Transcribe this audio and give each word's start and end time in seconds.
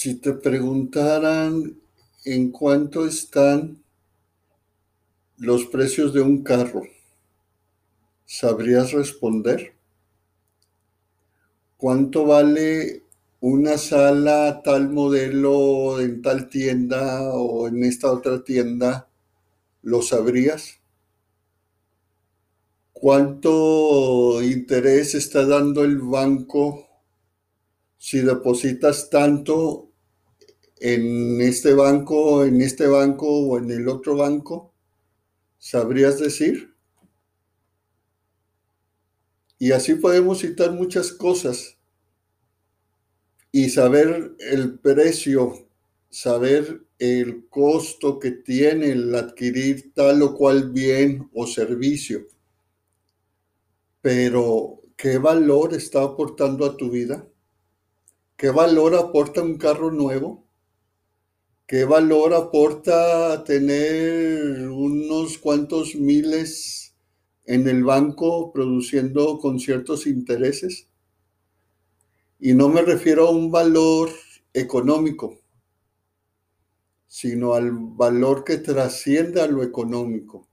Si 0.00 0.14
te 0.14 0.32
preguntaran 0.32 1.76
en 2.24 2.52
cuánto 2.52 3.04
están 3.04 3.82
los 5.38 5.66
precios 5.66 6.14
de 6.14 6.20
un 6.20 6.44
carro, 6.44 6.82
¿sabrías 8.24 8.92
responder? 8.92 9.74
¿Cuánto 11.76 12.26
vale 12.26 13.06
una 13.40 13.76
sala 13.76 14.62
tal 14.62 14.88
modelo 14.88 16.00
en 16.00 16.22
tal 16.22 16.48
tienda 16.48 17.32
o 17.32 17.66
en 17.66 17.82
esta 17.82 18.12
otra 18.12 18.44
tienda? 18.44 19.08
¿Lo 19.82 20.02
sabrías? 20.02 20.78
¿Cuánto 22.92 24.44
interés 24.44 25.16
está 25.16 25.44
dando 25.44 25.82
el 25.82 25.98
banco 25.98 26.86
si 27.98 28.20
depositas 28.20 29.10
tanto 29.10 29.87
en 30.80 31.40
este 31.40 31.74
banco, 31.74 32.44
en 32.44 32.62
este 32.62 32.86
banco 32.86 33.26
o 33.28 33.58
en 33.58 33.70
el 33.70 33.88
otro 33.88 34.16
banco? 34.16 34.72
¿Sabrías 35.58 36.18
decir? 36.18 36.74
Y 39.58 39.72
así 39.72 39.94
podemos 39.96 40.40
citar 40.40 40.72
muchas 40.72 41.12
cosas 41.12 41.76
y 43.50 43.70
saber 43.70 44.36
el 44.38 44.78
precio, 44.78 45.68
saber 46.10 46.82
el 46.98 47.48
costo 47.48 48.18
que 48.18 48.30
tiene 48.30 48.92
el 48.92 49.14
adquirir 49.14 49.92
tal 49.94 50.22
o 50.22 50.34
cual 50.34 50.70
bien 50.70 51.28
o 51.32 51.46
servicio. 51.46 52.26
Pero, 54.00 54.80
¿qué 54.96 55.18
valor 55.18 55.74
está 55.74 56.02
aportando 56.02 56.64
a 56.64 56.76
tu 56.76 56.90
vida? 56.90 57.26
¿Qué 58.36 58.50
valor 58.50 58.94
aporta 58.94 59.42
un 59.42 59.58
carro 59.58 59.90
nuevo? 59.90 60.47
¿Qué 61.68 61.84
valor 61.84 62.32
aporta 62.32 63.44
tener 63.44 64.70
unos 64.70 65.36
cuantos 65.36 65.96
miles 65.96 66.94
en 67.44 67.68
el 67.68 67.84
banco 67.84 68.50
produciendo 68.54 69.38
con 69.38 69.60
ciertos 69.60 70.06
intereses? 70.06 70.88
Y 72.40 72.54
no 72.54 72.70
me 72.70 72.80
refiero 72.80 73.28
a 73.28 73.32
un 73.32 73.50
valor 73.50 74.08
económico, 74.54 75.42
sino 77.06 77.52
al 77.52 77.70
valor 77.72 78.44
que 78.44 78.56
trasciende 78.56 79.42
a 79.42 79.46
lo 79.46 79.62
económico. 79.62 80.48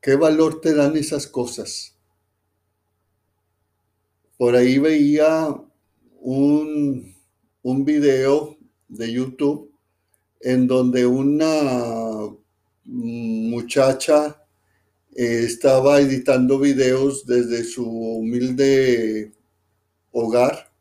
¿Qué 0.00 0.16
valor 0.16 0.60
te 0.60 0.74
dan 0.74 0.96
esas 0.96 1.28
cosas? 1.28 1.96
Por 4.36 4.56
ahí 4.56 4.78
veía 4.80 5.54
un, 6.20 7.14
un 7.62 7.84
video 7.84 8.58
de 8.88 9.12
YouTube 9.12 9.77
en 10.40 10.66
donde 10.66 11.06
una 11.06 12.28
muchacha 12.84 14.44
eh, 15.14 15.42
estaba 15.44 16.00
editando 16.00 16.58
videos 16.58 17.26
desde 17.26 17.64
su 17.64 17.84
humilde 17.86 19.32
hogar 20.12 20.72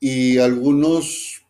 y 0.00 0.38
algunos 0.38 1.42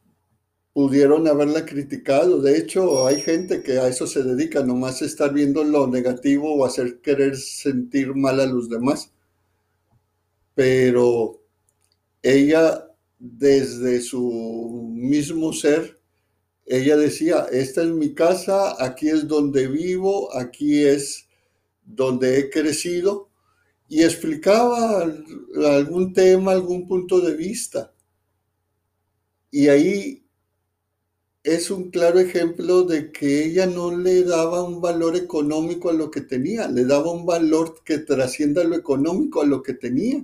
pudieron 0.73 1.27
haberla 1.27 1.67
criticado. 1.67 2.41
De 2.41 2.57
hecho, 2.57 3.07
hay 3.07 3.21
gente 3.21 3.63
que 3.63 3.79
a 3.79 3.89
eso 3.89 4.07
se 4.07 4.23
dedica, 4.23 4.63
nomás 4.63 5.03
estar 5.03 5.33
viendo 5.33 5.65
lo 5.65 5.87
negativo 5.89 6.55
o 6.55 6.65
hacer 6.65 7.01
querer 7.01 7.37
sentir 7.37 8.15
mal 8.15 8.41
a 8.41 8.47
los 8.47 8.69
demás. 8.69 9.13
Pero 10.55 11.41
ella, 12.23 12.87
desde 13.19 14.01
su 14.01 14.93
mismo 14.95 15.53
ser, 15.53 15.98
ella 16.69 16.97
decía, 16.97 17.47
esta 17.51 17.83
es 17.83 17.89
mi 17.89 18.15
casa, 18.15 18.77
aquí 18.85 19.09
es 19.09 19.27
donde 19.27 19.69
vivo, 19.69 20.35
aquí 20.37 20.85
es 20.85 21.27
donde 21.83 22.39
he 22.39 22.51
crecido, 22.51 23.31
y 23.89 24.03
explicaba 24.03 25.03
algún 25.57 26.13
tema, 26.13 26.53
algún 26.53 26.87
punto 26.87 27.21
de 27.21 27.35
vista. 27.35 27.95
Y 29.51 29.69
ahí 29.69 30.27
es 31.43 31.71
un 31.71 31.91
claro 31.91 32.21
ejemplo 32.21 32.83
de 32.83 33.13
que 33.13 33.47
ella 33.47 33.65
no 33.65 33.97
le 33.97 34.25
daba 34.25 34.63
un 34.63 34.83
valor 34.83 35.17
económico 35.17 35.89
a 35.89 35.95
lo 35.95 36.11
que 36.11 36.21
tenía, 36.21 36.69
le 36.69 36.85
daba 36.85 37.11
un 37.13 37.25
valor 37.25 37.83
que 37.83 37.99
trascienda 37.99 38.63
lo 38.65 38.77
económico 38.77 39.41
a 39.41 39.47
lo 39.47 39.63
que 39.63 39.73
tenía. 39.73 40.23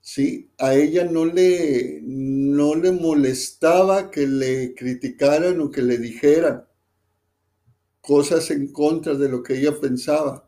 ¿sí? 0.00 0.50
A 0.58 0.74
ella 0.74 1.04
no 1.04 1.24
le, 1.24 2.00
no 2.60 2.74
le 2.74 2.92
molestaba 2.92 4.10
que 4.10 4.26
le 4.26 4.74
criticaran 4.74 5.58
o 5.62 5.70
que 5.70 5.80
le 5.80 5.96
dijeran 5.96 6.66
cosas 8.02 8.50
en 8.50 8.70
contra 8.70 9.14
de 9.14 9.30
lo 9.30 9.42
que 9.42 9.58
ella 9.58 9.80
pensaba, 9.80 10.46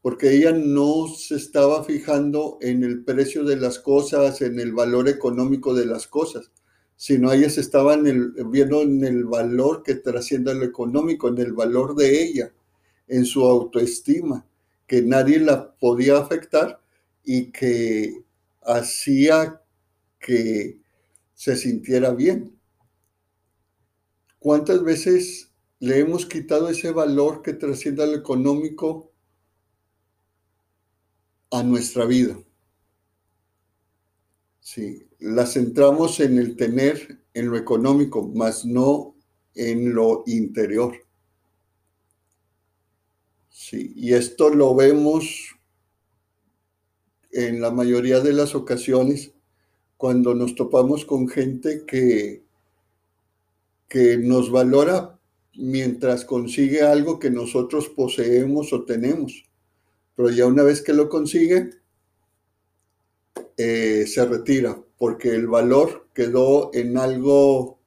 porque 0.00 0.32
ella 0.34 0.52
no 0.52 1.06
se 1.08 1.34
estaba 1.34 1.84
fijando 1.84 2.56
en 2.62 2.82
el 2.82 3.04
precio 3.04 3.44
de 3.44 3.56
las 3.56 3.78
cosas, 3.78 4.40
en 4.40 4.58
el 4.58 4.72
valor 4.72 5.06
económico 5.06 5.74
de 5.74 5.84
las 5.84 6.06
cosas, 6.06 6.50
sino 6.96 7.30
ella 7.30 7.50
se 7.50 7.60
estaba 7.60 7.94
viendo 7.96 8.80
en 8.80 9.04
el 9.04 9.26
valor 9.26 9.82
que 9.82 9.96
trasciende 9.96 10.54
lo 10.54 10.64
económico, 10.64 11.28
en 11.28 11.36
el 11.36 11.52
valor 11.52 11.94
de 11.94 12.22
ella, 12.22 12.54
en 13.06 13.26
su 13.26 13.44
autoestima, 13.44 14.46
que 14.86 15.02
nadie 15.02 15.40
la 15.40 15.74
podía 15.74 16.16
afectar 16.16 16.80
y 17.22 17.52
que 17.52 18.24
hacía 18.62 19.60
que 20.18 20.83
se 21.34 21.56
sintiera 21.56 22.12
bien. 22.12 22.58
¿Cuántas 24.38 24.82
veces 24.82 25.52
le 25.80 25.98
hemos 25.98 26.26
quitado 26.26 26.68
ese 26.68 26.90
valor 26.90 27.42
que 27.42 27.52
trasciende 27.52 28.02
al 28.02 28.14
económico 28.14 29.12
a 31.50 31.62
nuestra 31.62 32.04
vida? 32.06 32.38
Sí, 34.60 35.06
la 35.18 35.46
centramos 35.46 36.20
en 36.20 36.38
el 36.38 36.56
tener, 36.56 37.22
en 37.34 37.50
lo 37.50 37.56
económico, 37.56 38.26
más 38.26 38.64
no 38.64 39.14
en 39.54 39.94
lo 39.94 40.24
interior. 40.26 40.96
Sí, 43.50 43.92
y 43.94 44.14
esto 44.14 44.50
lo 44.50 44.74
vemos 44.74 45.54
en 47.30 47.60
la 47.60 47.70
mayoría 47.70 48.20
de 48.20 48.32
las 48.32 48.54
ocasiones 48.54 49.33
cuando 50.04 50.34
nos 50.34 50.54
topamos 50.54 51.06
con 51.06 51.28
gente 51.28 51.86
que, 51.86 52.44
que 53.88 54.18
nos 54.18 54.50
valora 54.50 55.18
mientras 55.54 56.26
consigue 56.26 56.82
algo 56.82 57.18
que 57.18 57.30
nosotros 57.30 57.88
poseemos 57.88 58.74
o 58.74 58.84
tenemos. 58.84 59.46
Pero 60.14 60.28
ya 60.28 60.46
una 60.46 60.62
vez 60.62 60.82
que 60.82 60.92
lo 60.92 61.08
consigue, 61.08 61.70
eh, 63.56 64.04
se 64.06 64.26
retira, 64.26 64.78
porque 64.98 65.30
el 65.30 65.46
valor 65.46 66.08
quedó 66.12 66.70
en 66.74 66.98
algo, 66.98 67.78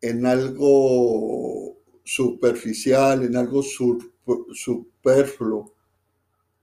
en 0.00 0.26
algo 0.26 1.78
superficial, 2.02 3.22
en 3.22 3.36
algo 3.36 3.62
superfluo 3.62 5.72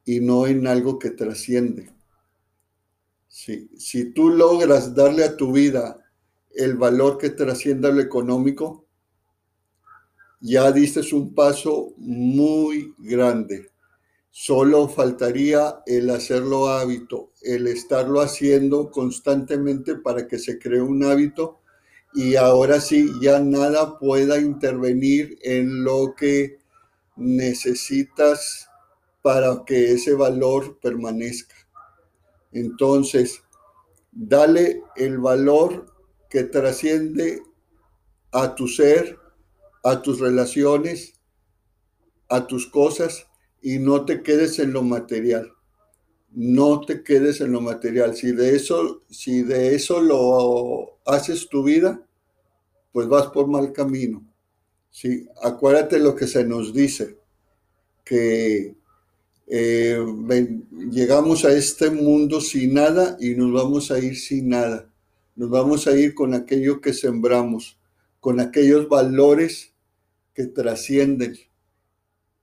y 0.03 0.19
no 0.19 0.47
en 0.47 0.67
algo 0.67 0.99
que 0.99 1.11
trasciende. 1.11 1.97
Si 3.29 4.11
tú 4.13 4.29
logras 4.29 4.95
darle 4.95 5.23
a 5.23 5.37
tu 5.37 5.53
vida 5.53 6.03
el 6.51 6.75
valor 6.75 7.17
que 7.19 7.29
trascienda 7.29 7.89
lo 7.91 8.01
económico, 8.01 8.87
ya 10.41 10.71
diste 10.71 11.01
un 11.13 11.35
paso 11.35 11.93
muy 11.97 12.93
grande. 12.97 13.69
Solo 14.31 14.87
faltaría 14.87 15.81
el 15.85 16.09
hacerlo 16.09 16.69
hábito, 16.69 17.31
el 17.41 17.67
estarlo 17.67 18.21
haciendo 18.21 18.89
constantemente 18.89 19.95
para 19.95 20.27
que 20.27 20.39
se 20.39 20.57
cree 20.57 20.81
un 20.81 21.03
hábito 21.03 21.59
y 22.13 22.35
ahora 22.35 22.79
sí 22.79 23.09
ya 23.21 23.39
nada 23.39 23.99
pueda 23.99 24.39
intervenir 24.39 25.37
en 25.43 25.83
lo 25.83 26.15
que 26.15 26.57
necesitas 27.15 28.69
para 29.21 29.63
que 29.65 29.91
ese 29.91 30.13
valor 30.13 30.79
permanezca. 30.79 31.55
Entonces, 32.51 33.43
dale 34.11 34.83
el 34.95 35.19
valor 35.19 35.93
que 36.29 36.43
trasciende 36.43 37.41
a 38.31 38.55
tu 38.55 38.67
ser, 38.67 39.17
a 39.83 40.01
tus 40.01 40.19
relaciones, 40.19 41.13
a 42.27 42.47
tus 42.47 42.67
cosas 42.67 43.27
y 43.61 43.79
no 43.79 44.05
te 44.05 44.21
quedes 44.21 44.59
en 44.59 44.73
lo 44.73 44.83
material. 44.83 45.51
No 46.31 46.81
te 46.81 47.03
quedes 47.03 47.41
en 47.41 47.51
lo 47.51 47.61
material. 47.61 48.15
Si 48.15 48.31
de 48.31 48.55
eso, 48.55 49.03
si 49.09 49.41
de 49.41 49.75
eso 49.75 49.99
lo 49.99 50.99
haces 51.05 51.49
tu 51.49 51.63
vida, 51.63 52.05
pues 52.91 53.07
vas 53.07 53.27
por 53.27 53.47
mal 53.47 53.73
camino. 53.73 54.23
Sí, 54.91 55.27
acuérdate 55.41 55.99
lo 55.99 56.15
que 56.15 56.27
se 56.27 56.43
nos 56.43 56.73
dice, 56.73 57.17
que 58.03 58.75
eh, 59.51 59.97
llegamos 60.91 61.43
a 61.43 61.51
este 61.51 61.89
mundo 61.89 62.39
sin 62.39 62.75
nada 62.75 63.17
y 63.19 63.33
nos 63.33 63.51
vamos 63.51 63.89
a 63.89 63.99
ir 63.99 64.15
sin 64.15 64.49
nada. 64.49 64.93
Nos 65.35 65.49
vamos 65.49 65.87
a 65.87 65.97
ir 65.97 66.13
con 66.13 66.35
aquello 66.35 66.81
que 66.81 66.93
sembramos, 66.93 67.79
con 68.19 68.39
aquellos 68.39 68.87
valores 68.87 69.73
que 70.35 70.45
trascienden 70.45 71.35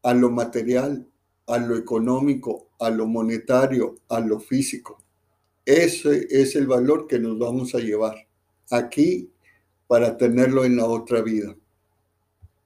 a 0.03 0.15
lo 0.15 0.31
material, 0.31 1.07
a 1.47 1.59
lo 1.59 1.77
económico, 1.77 2.71
a 2.81 2.91
lo 2.91 3.07
monetario, 3.07 3.97
a 4.09 4.19
lo 4.19 4.41
físico. 4.41 5.03
Ese 5.65 6.27
es 6.31 6.57
el 6.57 6.67
valor 6.67 7.07
que 7.07 7.21
nos 7.21 7.39
vamos 7.39 7.75
a 7.75 7.79
llevar 7.79 8.17
aquí 8.71 9.31
para 9.87 10.17
tenerlo 10.17 10.65
en 10.65 10.77
la 10.77 10.87
otra 10.87 11.23
vida. 11.23 11.57